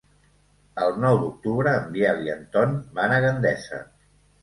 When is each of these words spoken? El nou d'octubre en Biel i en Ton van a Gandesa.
El 0.85 0.97
nou 1.03 1.19
d'octubre 1.25 1.75
en 1.83 1.87
Biel 1.99 2.25
i 2.25 2.35
en 2.39 2.43
Ton 2.59 2.77
van 3.01 3.19
a 3.21 3.25
Gandesa. 3.29 3.87